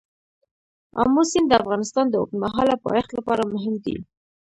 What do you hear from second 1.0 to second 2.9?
آمو سیند د افغانستان د اوږدمهاله